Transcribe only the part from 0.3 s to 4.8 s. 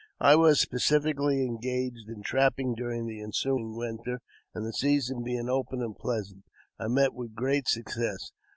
was pacifically engaged in trapping during the ensuing winter, and the